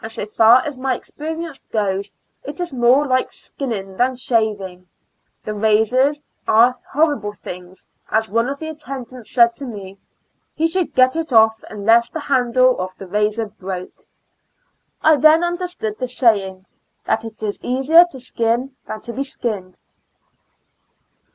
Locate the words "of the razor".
12.79-13.45